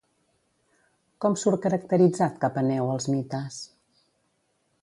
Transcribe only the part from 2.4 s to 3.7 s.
Capaneu, als mites?